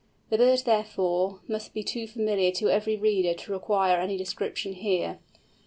The 0.31 0.37
bird, 0.39 0.63
therefore, 0.65 1.41
must 1.47 1.75
be 1.75 1.83
too 1.83 2.07
familiar 2.07 2.49
to 2.53 2.69
every 2.71 2.97
reader 2.97 3.35
to 3.35 3.51
require 3.51 3.97
any 3.99 4.17
description 4.17 4.73
here. 4.73 5.19